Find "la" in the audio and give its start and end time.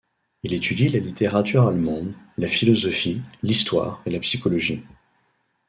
0.87-0.97, 2.39-2.47, 4.09-4.19